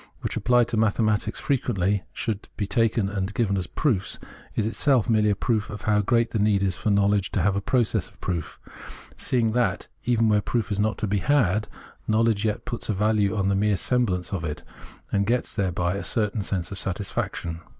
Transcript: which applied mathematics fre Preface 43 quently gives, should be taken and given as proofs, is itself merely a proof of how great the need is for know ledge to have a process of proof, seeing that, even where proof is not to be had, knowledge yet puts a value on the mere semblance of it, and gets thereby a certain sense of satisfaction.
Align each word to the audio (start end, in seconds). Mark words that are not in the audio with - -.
which 0.21 0.35
applied 0.35 0.73
mathematics 0.75 1.39
fre 1.39 1.53
Preface 1.53 1.65
43 1.67 1.75
quently 1.75 1.91
gives, 1.99 2.09
should 2.11 2.49
be 2.57 2.65
taken 2.65 3.07
and 3.07 3.31
given 3.35 3.55
as 3.55 3.67
proofs, 3.67 4.17
is 4.55 4.65
itself 4.65 5.07
merely 5.07 5.29
a 5.29 5.35
proof 5.35 5.69
of 5.69 5.83
how 5.83 6.01
great 6.01 6.31
the 6.31 6.39
need 6.39 6.63
is 6.63 6.75
for 6.75 6.89
know 6.89 7.05
ledge 7.05 7.31
to 7.31 7.39
have 7.43 7.55
a 7.55 7.61
process 7.61 8.07
of 8.07 8.19
proof, 8.19 8.59
seeing 9.15 9.51
that, 9.51 9.87
even 10.05 10.27
where 10.27 10.41
proof 10.41 10.71
is 10.71 10.79
not 10.79 10.97
to 10.97 11.05
be 11.05 11.19
had, 11.19 11.67
knowledge 12.07 12.45
yet 12.45 12.65
puts 12.65 12.89
a 12.89 12.93
value 12.95 13.35
on 13.37 13.47
the 13.47 13.53
mere 13.53 13.77
semblance 13.77 14.33
of 14.33 14.43
it, 14.43 14.63
and 15.11 15.27
gets 15.27 15.53
thereby 15.53 15.93
a 15.93 16.03
certain 16.03 16.41
sense 16.41 16.71
of 16.71 16.79
satisfaction. 16.79 17.61